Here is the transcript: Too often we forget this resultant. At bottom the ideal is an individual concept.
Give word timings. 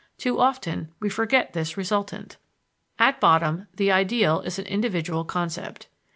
Too 0.17 0.39
often 0.39 0.89
we 0.99 1.09
forget 1.09 1.53
this 1.53 1.77
resultant. 1.77 2.37
At 2.97 3.19
bottom 3.21 3.67
the 3.75 3.91
ideal 3.91 4.41
is 4.41 4.57
an 4.57 4.65
individual 4.65 5.23
concept. 5.25 5.89